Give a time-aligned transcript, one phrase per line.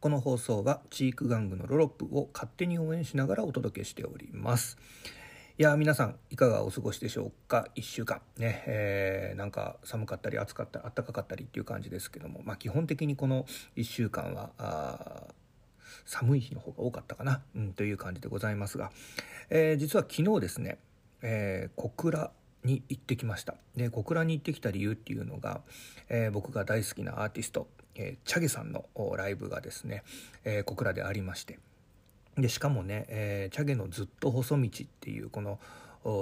[0.00, 4.76] この放送はチーク玩具のロロップを勝手に応援しながらお届けしております。
[5.58, 8.20] いや皆さんいかがお過ごしでしょうか？1週間。
[8.36, 12.42] ね、えー、なんか寒かったり暑かったり暖かかったりっていう感じですけども。
[12.44, 13.46] まあ基本的にこの
[13.76, 15.22] 1週間はあ
[16.04, 18.92] 寒い日の方が多かったかな、うん、という感じでございますが、
[19.48, 20.78] えー、実は昨日ですね、
[21.22, 22.30] えー、小倉
[22.64, 23.54] に行ってきました。
[23.76, 25.62] で小倉に行ってきた理由っていうのが、
[26.10, 27.66] えー、僕が大好きなアーティスト、
[27.98, 28.86] えー、チャゲさんの
[29.16, 30.02] ライブがですね、
[30.44, 31.58] えー、小倉でありまして。
[32.36, 35.58] でしかもね、えー、チャゲのずっと細道っていうこの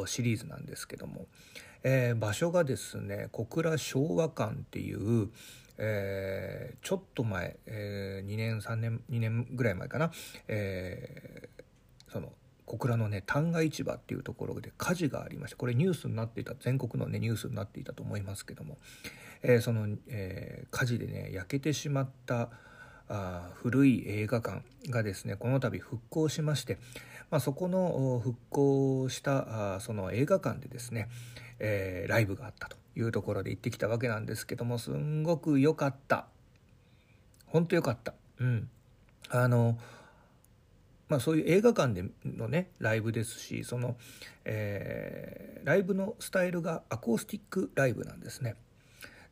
[0.06, 1.26] シリーズなんですけども、
[1.82, 5.28] えー、場所がですね小倉昭和館っていう、
[5.76, 10.12] えー、ちょっと前、えー、2年3年2年ぐらい前かな、
[10.46, 12.32] えー、その
[12.64, 18.78] 小倉のね旦過市場っていうところで火事がありましてこれニュースになっていた全国のねニュースになっていたと思いますけども、
[19.44, 22.48] えー、その、えー、火事でね焼けてしまった
[23.08, 26.78] あ古い映画館がですねこの度復興しまして、
[27.30, 31.08] まあ、そこの復興したあその映画館でですね、
[31.58, 36.26] えー、ライブがあったというところで行ってきたわけなんですけどもすんごく良かった。
[37.46, 38.14] 本当良かった。
[38.40, 38.68] うん。
[39.28, 39.78] あの
[41.08, 43.96] まあ、そういう映画館でのねライブですしその、
[44.44, 48.56] えー、ライブのスタイルがアコースティックライブなんですね。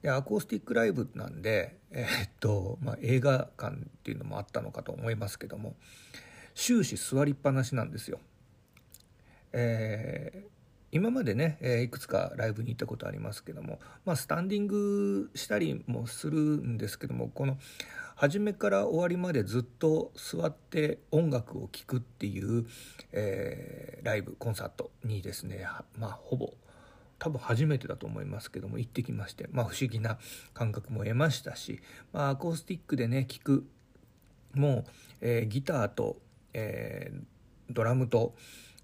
[0.02, 5.76] でアコースティックライブなんで、えー、っとまあ、映画館っていうのもあったのかと思いますけども
[6.54, 8.18] 終始座りっぱなしなんですよ。
[9.52, 10.48] えー、
[10.92, 17.58] 今までね、え、いくつかライブに行ったことありますけども、まあ、スタンディングしたりもするんですけどもこの
[18.14, 22.66] 初めから終わりまでずっと座って音楽を聴くっていう、
[23.12, 25.66] えー、ライブコンサートにですね
[25.98, 26.52] まあほぼ
[27.22, 30.18] 多分初めてだと思いますけども行ってきまして、まあ、不思議な
[30.54, 31.80] 感覚も得ましたし、
[32.12, 33.64] まあ、アコースティックでね聴く
[34.54, 34.84] もう、
[35.20, 36.16] えー、ギターと、
[36.52, 37.22] えー、
[37.70, 38.34] ドラムと、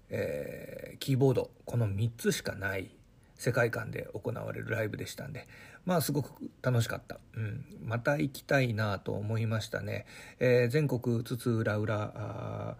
[0.09, 2.89] えー、キーボードこの3つしかない
[3.35, 5.45] 世界観で行われるライブでしたんで
[5.85, 10.05] まあすごく楽しかった、うん、また行きたいなと思いましたね、
[10.39, 12.77] え、全国津々浦々、ま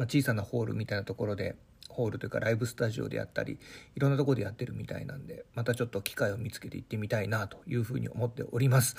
[0.00, 1.56] あ、小さなホールみたいなところで
[1.90, 3.58] ホールというかライブスタジオでやったり
[3.94, 8.96] いろんなとこでやってるみたいなんでまたちょっと機会を見つけて行ってみたいなというふうに思っております。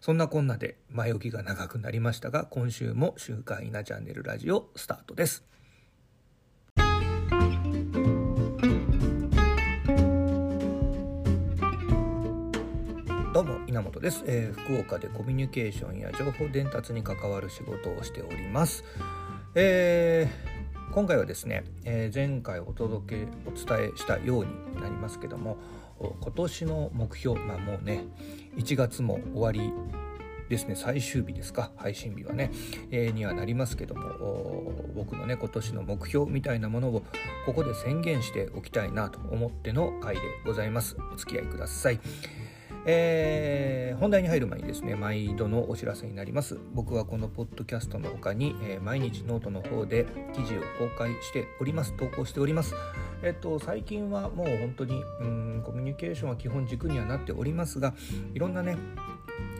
[0.00, 5.44] そんなこんなで前置きが長くなりましたが今週も「週刊稲チャンネルラジオ」スタートです。
[13.38, 18.82] どうも稲本です、えー、福岡でコミュニケーションや情報伝達に関わる仕事をしております、
[19.54, 20.57] えー、
[20.92, 25.58] 今回はですね、えー、前回お届けお伝えしたようになりますけども
[25.98, 28.04] 今年の目標まあもうね
[28.56, 29.72] 1月も終わり
[30.48, 32.50] ですね最終日ですか配信日はね、
[32.90, 37.02] えー、にはなりますけども僕のね今年の目標みたいなものを
[37.44, 40.96] ここで宣言しておきたいなと思っての回でございます。
[41.12, 42.00] お付き合いください。
[42.90, 46.58] えー、本題に入る前にですね毎度のお知らせになります。
[46.72, 51.92] 僕はこのポッドキャストの他に、えー、毎日ノートの方で記事を公開しております。
[51.98, 52.74] 投稿しております。
[53.22, 57.92] えっと最近はもう本当にうんコミュニケーションは基本軸にはなっておりますが
[58.32, 58.78] いろんなね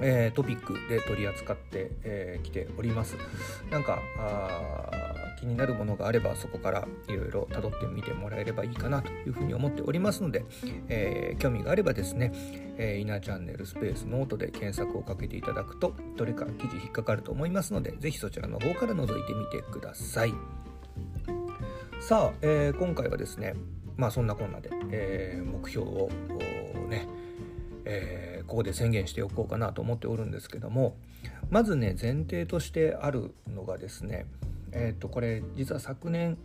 [0.01, 3.17] えー、トピックで取り扱ってき、えー、ております。
[3.71, 4.01] なんか
[5.39, 10.45] 気になるものがあればそこからいろいろ辿ってみてもらえればいいかなというふうに思っておりますので、
[10.89, 12.33] えー、興味があればですね、
[12.77, 20.35] えー、イナチャンネルスペースノートで検索をかけていただくとどれか記事引っかかると思いますので是非そちらの方から覗いてみてください。
[22.01, 23.55] さあ、えー、今回はですね
[23.97, 26.11] まあそんなこんなで、え目標を
[26.89, 27.09] ね
[27.91, 30.97] えー、ここで宣言しておこうかなと思っておるんですけども
[31.51, 34.27] まずね前提としてあるのがですね
[34.73, 36.39] えー、とこれ実は昨年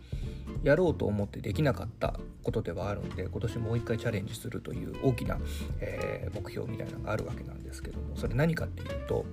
[0.62, 5.38] やろうと思ってできなかったことではあるんで今年もう一回チャレンジするという大きな、
[5.80, 9.24] えー、目標みたいなのがあるわけなんですけどもそれ何かっていうと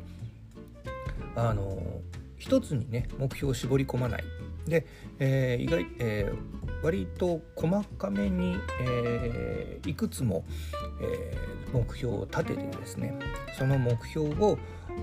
[1.36, 2.02] あの
[2.38, 4.24] 一つにね目標を絞り込まない。
[4.68, 4.86] で、
[5.20, 10.46] えー、意外、えー、割と細かめに、えー、いくつも、
[11.02, 11.36] え、
[11.74, 13.18] 目標を立ててですね
[13.58, 14.36] その目標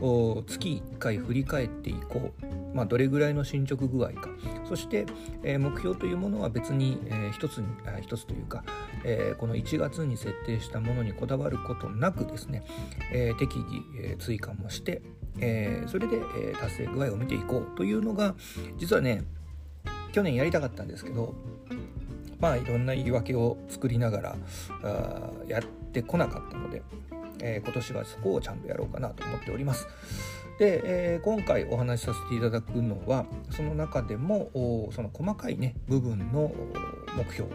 [0.00, 2.32] を月1回振り返っていこ
[2.67, 4.30] う、まあ、どれぐらいの進捗具合か
[4.68, 5.06] そして、
[5.42, 7.66] えー、目標というものは別に、えー、一つに
[8.02, 8.62] 一つというか、
[9.04, 12.64] えー、この1月に設定したものにこだわることなくですね、
[13.12, 13.64] えー、適宜、
[14.02, 15.02] えー、追加もして、
[15.40, 18.34] えー、それで、えー、達成具合を見ていこうというのが
[18.76, 19.24] 実はね
[20.12, 21.34] 去年やりたかったんですけど
[22.40, 24.36] まあいろんな言い訳を作りながら
[24.82, 25.62] あやっ
[25.92, 26.82] てこなかったので、
[27.40, 29.86] えー、今年はそこをちゃんとやろうかなと思っております。
[30.58, 34.50] で、えー、今回お話しさせていただくのはその中でも
[34.92, 36.52] その細かいね部分の
[37.16, 37.48] 目標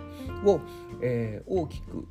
[0.45, 0.61] を、
[1.01, 2.07] えー、大きく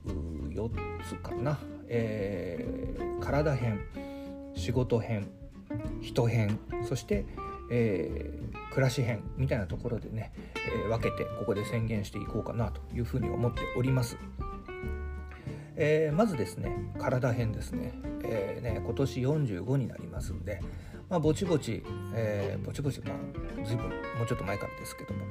[0.51, 0.71] 4
[1.09, 1.59] つかな、
[1.89, 3.81] えー、体編
[4.55, 5.29] 仕事編
[6.03, 7.25] 人編そして、
[7.71, 14.19] えー、暮らし編みたいなところでね、え、分けてここで宣言していこうかなというふうに思っております。
[15.85, 17.93] えー、まずですね体編ですね,、
[18.25, 20.61] えーね、今年45になりますんで、
[21.11, 21.83] まあ、ぼちぼち、
[22.15, 23.17] えー、ぼちぼちまあ
[23.65, 23.93] 随分も
[24.23, 25.27] うちょっと前からですけども、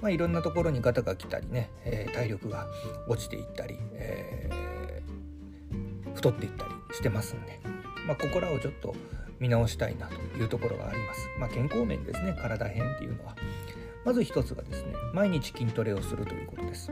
[0.00, 2.66] まあ、いろんなところにガタが来たりね、えー、体力が
[3.08, 7.60] 落ちていったり、えー、太っていったりしてますんで、
[8.04, 8.96] まあ、ここらをちょっと
[9.38, 11.28] 見直したいなというところがあります。
[11.38, 13.36] まあ、健康面ですね体編っていうのは。
[14.04, 16.90] まず一つがですね毎日筋トレをするということです。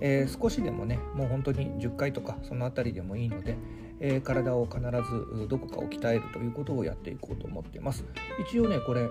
[0.00, 3.56] えー、少しでもねもう本当に10回とかその辺りでもいいので、
[4.00, 8.04] えー、体を必ずどこかを鍛えるということをやっていこうと思っています。
[8.48, 9.08] 一応ねこれ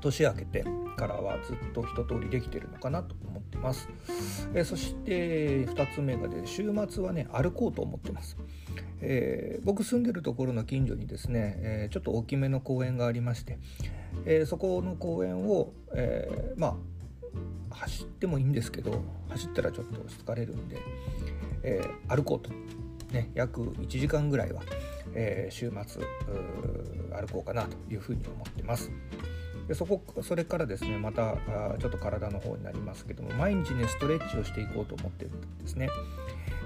[0.00, 0.64] 年明けて
[0.96, 3.88] からはずっと一通りできてるのかなと思ってます、
[4.52, 8.36] えー、そして2つ目がで週末はね歩こうと思ってます、
[9.00, 13.58] えー、僕住んでるところの近所にですね、えー、ちょっと大きめの公園がありまして、
[14.26, 16.74] えそこの公園を、えまあ
[17.70, 20.78] 走ってもいいんですけど走ったらちょっと疲れるんで、
[21.62, 22.50] えー、歩こうと、
[23.12, 24.62] ね、約1時間ぐらいは、
[25.14, 26.02] えー、週末
[27.12, 28.90] 歩こうかなというふうに思ってます。
[29.68, 35.90] でそこそれからですねまたあちょっと体の方になりますけども毎日ねストレッチをしていこうと思ってるんですね。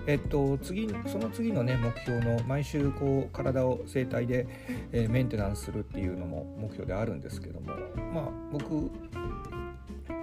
[0.05, 4.49] えっと、次その次のね目標の毎週こう体を整体で、
[4.91, 7.73] えー、メンテナンスするっていうのも目標であるんですけども
[8.13, 8.91] まあ僕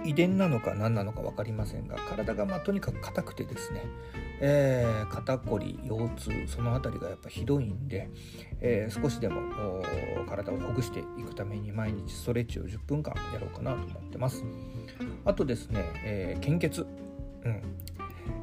[0.04, 3.84] 遺伝なのか何なのか分かりませんが体がまあとにかく硬くてですね、
[4.40, 8.08] えー、肩こり腰痛その辺りがやっぱひどいんで、
[8.60, 9.82] えー、少しでも
[10.28, 14.44] 体をほぐしていくために毎日ストレッチを10分間やろうかなと思ってます。
[15.24, 16.86] あとですね、えー、献血。
[17.44, 17.62] うん。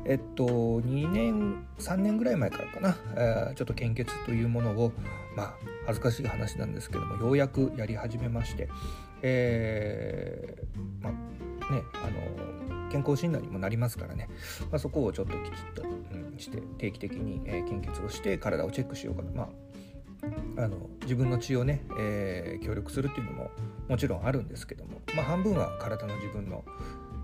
[0.06, 4.92] えっと2年3年ぐらい前からかな、えー、ちょっと献血というものを
[5.36, 5.54] まあ
[5.86, 8.70] 恥ずかしい話なんですけどもようやくやり始めまして、
[9.22, 11.14] えー、まあ
[11.72, 14.30] ねあの健康診断にもなりますからね、
[14.72, 15.86] まあ、そこをちょっときちっと、う
[16.36, 19.50] ん、して定期的に、え、献血をして体をチェックしようかな、ま
[20.58, 23.52] あ、あの自分の血をね、えー、協力するっていうのも
[23.90, 26.64] もちろんあるんですけども、まあ、半分は体の自分の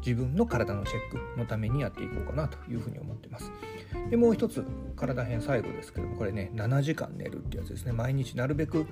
[0.06, 3.52] 自分の体のチェックのためにやっていこうかなというふうに思ってます。
[4.10, 4.66] でもう一つ
[4.96, 7.94] 体編最後ですけどもこれね7時間寝るってやつですね。
[7.94, 8.86] 毎日なるべく、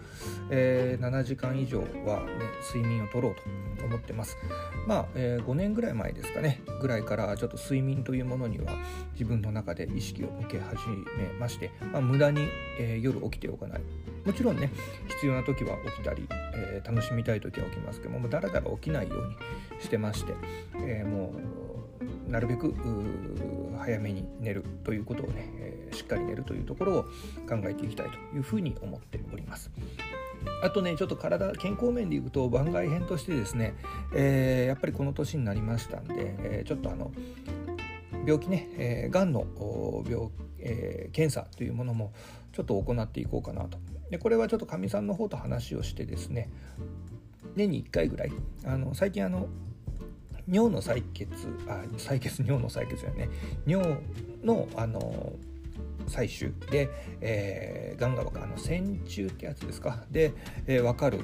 [0.49, 1.87] えー、7時間以上は、ね、
[2.73, 4.37] 睡眠をとろうと思ってます。
[4.87, 6.61] まあ、えー、5年ぐらい前ですかね。
[6.81, 8.73] ぐらいからちょっと睡眠というものには
[9.13, 10.87] 自分の中で意識を向け始
[11.17, 12.47] めまして、まあ、無駄に、
[12.79, 13.81] えー、夜起きておかない。
[14.25, 14.71] もちろんね
[15.07, 20.33] 必要な時は起きたり、えー、楽しみたい時は起きますけどもだらだら起きないようにしてまして、
[20.75, 21.33] えー、も
[22.27, 22.73] うなるべく
[23.77, 27.03] 早めに寝るということをね、えー、しっかり寝るというところを
[27.47, 29.71] 考えていきたいというふうに思っております。
[30.63, 33.75] あとねちょっと体健康面でいくと番外編としてですね、
[34.15, 37.11] えー、やっぱりこの年になりましたんで、えー、ちょっとあの
[38.25, 39.45] 病気ね、えー、がんの
[40.07, 40.29] 病、
[40.59, 42.11] えー、検査というものも
[42.53, 43.77] ちょっと行っていこうかなと
[44.11, 46.49] でこれはちょっとかみさんの方と話をしてですね
[47.55, 48.31] 年に1回ぐらい
[48.65, 49.47] あの最近あの
[50.47, 51.27] 尿の採血
[51.67, 53.29] あ採血尿の採血やね
[53.65, 53.97] 尿
[54.43, 55.33] のあの
[56.07, 56.89] 採取で、
[57.21, 60.03] えー、がんがあの線虫ってやつですか？
[60.11, 60.33] で、
[60.65, 61.19] えー、分かる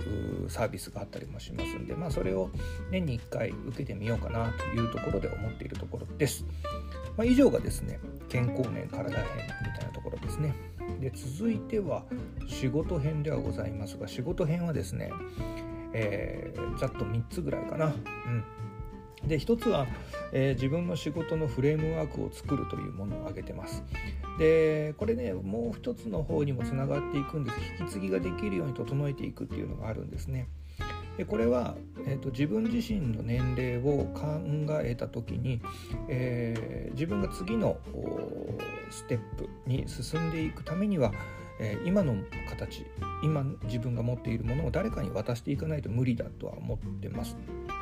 [0.48, 2.52] サービスがあったりもしますんで、まあ、それを
[2.92, 6.46] 年に1回受けてみようかなというところで思っているところです。
[7.18, 9.26] まあ、以上がですね健康面体編
[9.66, 10.56] みたいなところですね。
[11.00, 12.04] で続いては
[12.48, 15.12] 仕事編ではございますが仕事編はですね、
[15.94, 17.88] えー、ざっと3つぐらいかな。
[17.88, 18.44] うん
[19.26, 19.88] で1つは、
[20.32, 23.84] えー、自分の仕事のフレームワークを作るというものを挙げてます。
[24.40, 30.48] でこれねもう1つの方にもつながっていくんです引き継ぎができるように整えていくっていうのがあるんですね。
[31.18, 34.40] でこれは、えーと、自分自身の年齢を考
[34.82, 35.62] えた時に、
[36.08, 37.80] えー、自分が次の
[38.92, 41.12] ステップに進んでいくためには、
[41.60, 42.16] えー、今の
[42.48, 42.86] 形
[43.24, 47.36] 今自分が持っているものを誰かに渡していかないと無理だとは思ってます。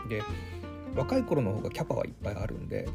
[0.07, 0.21] で
[0.95, 2.87] 若い頃の方がキャパはいっぱいあるんで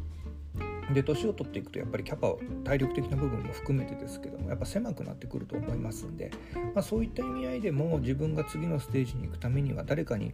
[0.93, 6.31] で年を取っていくとやっぱりキャパ体力的な部分も含めてですけどもやっぱ狭くなってくると思いますんで、
[6.75, 10.33] まあ、そういった意味合いでも自分が次のステージに行くためには誰かに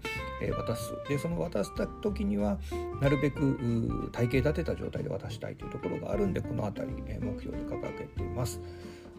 [0.57, 2.59] 渡すでその渡した時には
[3.01, 8.61] なるべく体系立てた状態で渡したいというところがあるんでこの辺り目標で掲げています。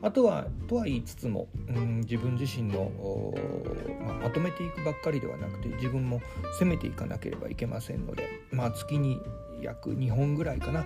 [0.02, 2.92] あとはとは言いつつも、うん、自分自身の、
[4.06, 6.22] まあ、まとめていくばっかりではなくて自分も
[6.60, 9.20] 攻めていかなければいけませんので、まあ、月に
[9.62, 10.86] 約2本ぐらいかな。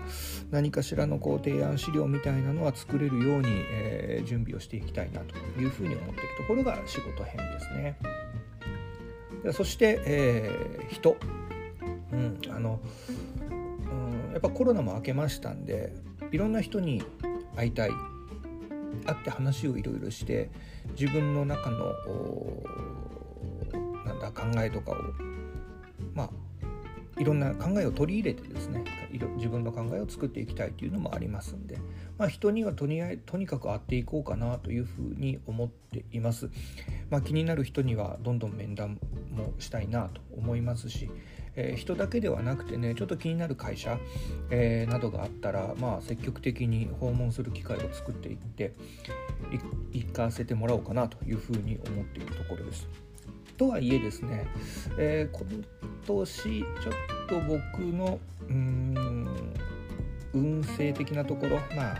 [0.51, 7.97] 何かしらのこう提案資料みたいなのは作れるように、えー、準備をしていきたいなというふうに思っているところが仕事編ですね。
[9.53, 11.17] そして、えー、人、
[12.11, 12.79] うん、あの、
[13.49, 15.93] うん、やっぱコロナも明けましたんで
[16.31, 17.03] いろんな人に
[17.55, 17.91] 会いたい。
[19.05, 20.49] 会って話をいろいろして
[20.99, 21.93] 自分の中の
[24.05, 24.95] なんだ考えとかを
[26.13, 26.29] まあ
[27.17, 28.83] いろんな考えを取り入れてですね
[29.35, 31.77] 自分の考えを作っていきたいというのもありますんで、
[32.17, 36.49] まあ、人にはとにとにかく会っていこうかなというふうに思っています、
[37.09, 38.99] まあ、気になる人にはどんどん面談
[39.31, 41.09] もしたいなと思いますし、
[41.55, 43.99] えー、人だけではなくてねちょっと気になる会社、
[44.49, 48.73] えー、などがあったら、まあ、積極的に訪問する機会を作っていって
[49.91, 53.10] 行かせてもらおうかなというふうに思っているところです。
[53.57, 54.47] とはいえですね、
[54.97, 55.63] えー、今
[56.05, 59.53] 年ちょっと僕のうん
[60.33, 61.97] 運勢的なところまあ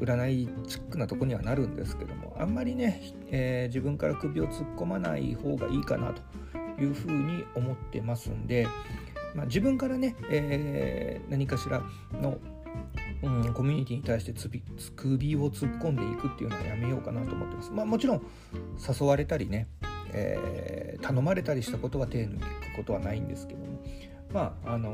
[0.00, 6.22] 占いチックなとこにはなるんですけどもあんまりね、えー、自分から首を突っ込まない方がいいかなと
[6.80, 8.66] いうふうに思ってますんで、
[9.34, 11.82] まあ、自分からね、えー、何かしら
[12.20, 12.38] の
[13.22, 14.62] うん、コミュニティに対してつび
[14.96, 17.70] 首を突っ込んでいくっていうのはやめようかなと思ってます。
[17.70, 18.22] まあもちろん
[18.76, 19.68] 誘われたりね、
[20.12, 23.66] えー、頼まれたりしたことは手抜くことはないんですけども
[24.32, 24.92] まああの、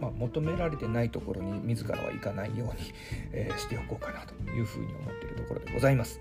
[0.00, 2.92] まあ、求められてないところに自らは行かないように、
[3.32, 6.20] えー、しておこうかなというふうに思っているところでございます。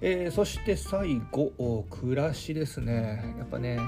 [0.00, 3.80] えー、そして最後暮らしですねやっぱね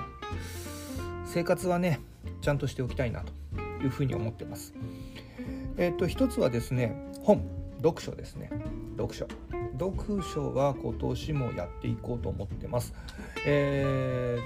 [1.25, 2.00] 生活はね
[2.40, 3.32] ちゃんとしておきたいなと
[3.84, 4.75] いうふうに思ってます。
[5.76, 7.42] えっ、と一つはですね本
[7.78, 8.50] 読書ですね
[8.96, 9.26] 読書
[9.80, 12.92] 読書は今年もやっていこうと思ってます。
[13.46, 14.38] え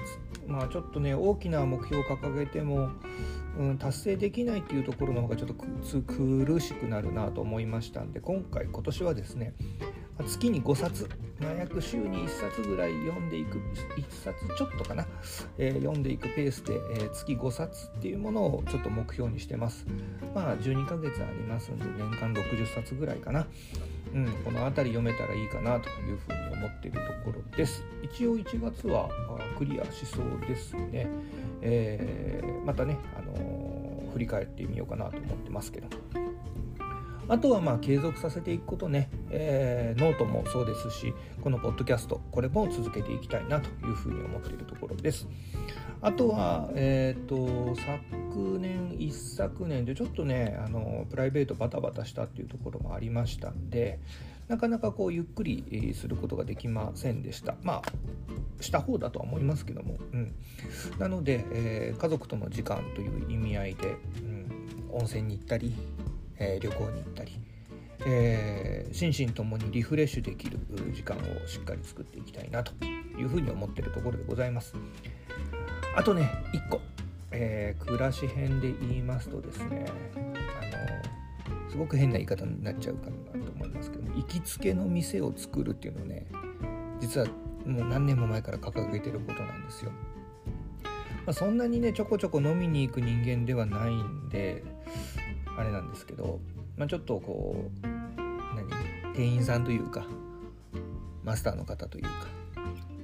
[0.47, 2.89] ー、まあちょっとね大きな目標を掲げても、
[3.59, 9.53] うん、達成できないっていうところの方がちょっと苦しくなるなと思いましたんで今回今年はですね
[10.23, 15.05] 月に5冊、まあ、約週に1冊ぐらい読んでいく1冊ちょっとかな、
[15.57, 19.85] えー、読んでいくペースで、えー、月5冊っていうものをちょっと目標にしてます。
[20.33, 23.47] まあ12ヶ月ありますんで年間60冊ぐらいかな。
[24.13, 27.83] うん、この辺り読めたらいいかなというふうに思っているところです。
[28.01, 29.09] 一応1月は
[29.57, 31.09] クリアしそうですね、
[31.61, 35.87] えー、またね、あのー、振り返ってみようかなと思ってますけど。
[37.27, 45.27] あとはまあ継続させていくことね、えー、ノートもそうですしこのポッドキャストこれも続けていきたいなというふうに思っているところです。
[46.01, 53.99] あとは、えーと、昨年一昨年でちょっとねあのプライベートバタバタしたっていうところもありましたんで
[54.47, 57.55] なかなかこうゆっくりすることができませんでした。
[57.63, 57.81] まあ
[58.61, 60.33] した方だとは思いますけども、うん、
[60.99, 65.75] なので、えー、家族との時間という意味合いで、うん、温泉に行ったり
[66.37, 67.39] えー、旅行に行ったり、
[68.05, 70.59] えー、心身ともにリフレッシュできる
[70.93, 72.73] 時間をしっかり作っていきたいなと
[73.17, 74.73] いうふうに思ってるところでございます。
[75.95, 76.81] あとね1個、
[77.31, 86.25] えー、暮らし編で言いますとですねあのすごく変な言い方になっちゃうかなと思いますけども行きつけの店を作るっていうのをね
[86.99, 87.27] 実は
[87.65, 89.91] もう何年も前から掲げてることなんですよ。
[91.25, 94.63] まあ、そんなにねちょこちょこ飲みに行く人間ではないんで
[95.57, 96.39] あれなんですけど、
[96.77, 97.87] まあ、ちょっとこう
[98.55, 98.67] 何？
[99.15, 100.05] 店員さんというか
[101.23, 102.09] マスターの方というか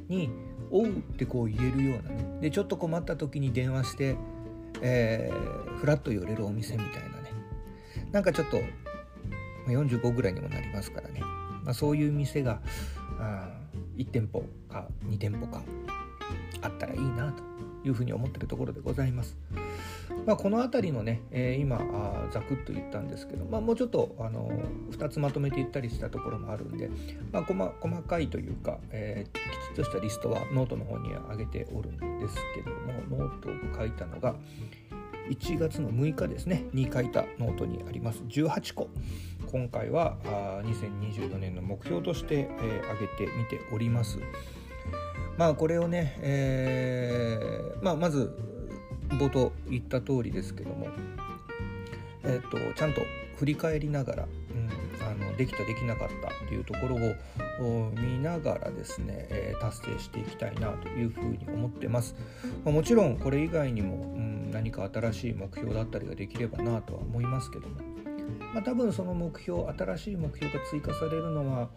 [0.10, 0.30] に
[0.70, 4.16] 「おう」ってこう言えるようなねでちょっと困った時に電話して、
[4.82, 7.32] えー、フラッと寄れるお店みたいなね
[8.12, 8.62] なんかちょっと
[9.68, 11.22] 45ぐらいにもなりますからね、
[11.64, 12.62] まあ、そういう店が
[13.20, 13.50] あ
[13.98, 15.62] 1店舗か2店舗か
[16.62, 17.44] あったらいいなと
[17.88, 19.38] いうふうに思ってるところでございます。
[20.26, 24.50] まあ、この辺りのね、えー、今あざくっと言ったんですけど、まあ、もうちょっとあの
[24.92, 26.90] 2つまとめていったりしたところもあるんで、
[27.32, 34.36] まあ、細細かいというか、えー、きちっとしたリストはノートの方に上げておるんですけどもノートを書いたのが
[35.30, 38.22] 1月の6日ですねに書いたノートにあります。
[38.28, 38.90] 18個。
[39.52, 44.20] 今回はあ2024年の目標として、えー、挙げてみております。
[45.38, 48.36] まあこれをね、えーまあ、まず
[49.18, 50.88] 冒頭言った通りですけども、
[52.24, 53.02] えーと、ちゃんと
[53.38, 54.70] 振り返りながら、うん、
[55.06, 56.96] あのできたできなかったというところ
[57.66, 62.16] を見ながらですね、えー、達成していきたいなというふうに思ってます、
[62.64, 67.92] まあ、もちろんこれ以外にも、うん、何か新しい目標だったりができればなとは思いますけども
[68.54, 71.70] まあ、多分その目標新しい目標が追加されるのは、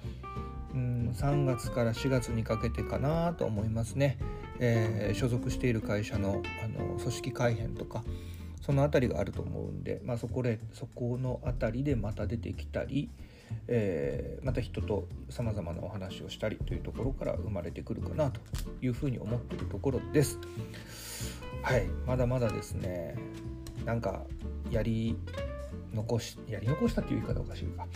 [0.73, 4.19] うん、3月から4月にかけてかなと思いますね、
[4.61, 8.05] えー、所属している会社のあの組織改編とか
[8.61, 13.11] その辺りがあると思うんで、まあ、そこでそこの辺りでまた出てきたり、
[13.69, 18.41] えー、また人とさまざまなお話をしたりというところから生まれてくるかなと
[18.81, 20.39] いうふうに思ってるところです。
[21.63, 23.17] はいまだまだですね
[23.85, 24.23] なんか
[24.71, 25.17] やり
[25.95, 27.87] 残しやり残したっていう言い方おかしいか、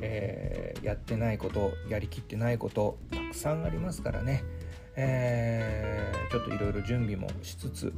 [0.00, 4.44] えー、やってないことやりきってないことたくさんありますからね、
[5.00, 7.92] えー、ちょっといろいろ準備もしつつ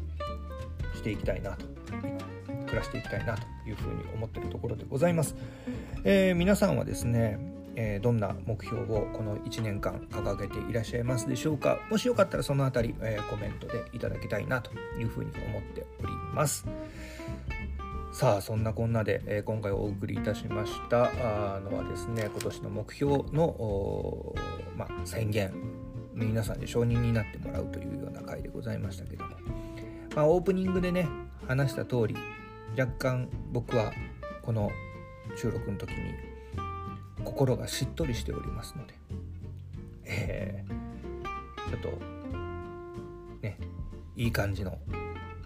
[0.94, 1.64] していきたいなと
[2.66, 5.34] 暮らしていきたいなというふうに思ってるところでございます、
[6.04, 11.78] えー、皆さんはですねえー、どんな目標をこの1年間掲げていらっしゃいますでしょうか？
[11.88, 16.66] もしよかったらその辺り、え、コメントでいただきたいなというふうに思っております。
[18.12, 21.10] さあそんなこんなで、えー、今回お送りいたしました
[21.60, 24.34] のはですね今年の目標の、
[24.76, 25.52] まあ、宣言
[26.24, 29.30] 皆さんに承認になってもらうというような回でございましたけども、
[30.14, 31.08] まあ、オープニングでね
[31.46, 32.16] 話した通り
[32.78, 33.92] 若干僕は
[34.42, 34.70] この
[35.36, 35.96] 収録の時に
[37.24, 38.94] 心がしっとりしておりますので、
[40.04, 41.88] えー、ちょっと
[43.42, 43.58] ね
[44.16, 44.78] いい感じの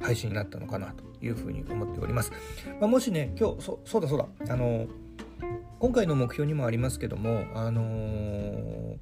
[0.01, 2.33] 配信になったのかなというふうに思っております。
[2.81, 4.27] まあ、もしね今日そそうだそうだ。
[4.53, 4.87] あの
[5.79, 8.97] 今回の目標にもありますけどもあのー、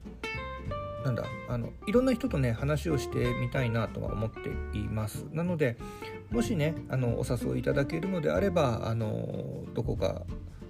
[1.04, 5.76] なんだあのいろんな人とね話をしてみたいなとは思っていますなので
[6.30, 10.22] もしねあのお誘いいただけるのであればあのどこか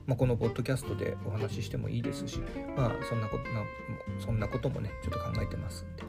[0.07, 2.41] まあ、このポッドキャストでお話ししてもいいですし、
[2.77, 3.63] まあ、そんなことな
[4.19, 6.03] そんなこともねちょっと考えてますんで、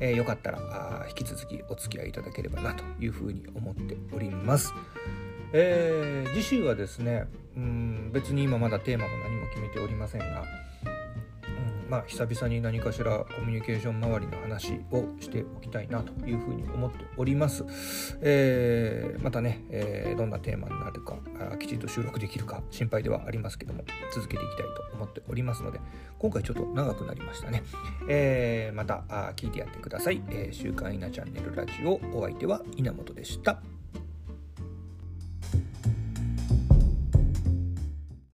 [0.00, 4.74] えー、よかったらあ引き続きお付き合いいただければなというふうに思っております。
[5.52, 7.26] えー、次週はですね
[7.56, 10.44] うん別に今まだテーマも何も決めておりませんが
[11.90, 17.64] まあ、久々に何かしらコミュニケーション周りの話をしておきたいなというふうに思っております。
[18.22, 21.16] えー、またね、えー、どんなテーマになるか
[21.58, 23.82] きちんと収録できるか心配ではありますけども
[24.14, 25.80] 続けていきたいと思っておりますので
[26.18, 27.64] 今回ちょっと長くなりましたね。
[28.08, 29.02] えー、また
[29.34, 30.22] 聞いてやってください。
[30.28, 33.79] えー、週刊稲チャンネルラジオお相手は稲本でした。